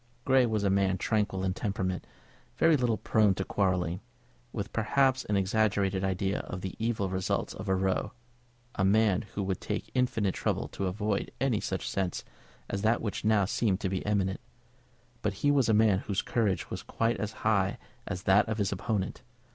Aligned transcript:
Grey 0.25 0.47
was 0.47 0.63
a 0.63 0.71
man 0.71 0.97
tranquil 0.97 1.43
in 1.43 1.53
temperament, 1.53 2.07
very 2.57 2.75
little 2.75 2.97
prone 2.97 3.35
to 3.35 3.45
quarrelling, 3.45 3.99
with 4.51 4.73
perhaps 4.73 5.25
an 5.25 5.37
exaggerated 5.37 6.03
idea 6.03 6.39
of 6.39 6.61
the 6.61 6.73
evil 6.79 7.07
results 7.07 7.53
of 7.53 7.69
a 7.69 7.75
row, 7.75 8.11
a 8.73 8.83
man 8.83 9.21
who 9.35 9.43
would 9.43 9.61
take 9.61 9.91
infinite 9.93 10.33
trouble 10.33 10.67
to 10.67 10.87
avoid 10.87 11.31
any 11.39 11.59
such 11.59 11.87
scene 11.87 12.09
as 12.67 12.81
that 12.81 12.99
which 12.99 13.23
now 13.23 13.45
seemed 13.45 13.79
to 13.79 13.89
be 13.89 13.99
imminent; 13.99 14.41
but 15.21 15.33
he 15.45 15.51
was 15.51 15.69
a 15.69 15.71
man 15.71 15.99
whose 15.99 16.23
courage 16.23 16.71
was 16.71 16.81
quite 16.81 17.19
as 17.19 17.33
high 17.45 17.77
as 18.07 18.23
that 18.23 18.49
of 18.49 18.57
his 18.57 18.71
opponent. 18.71 19.21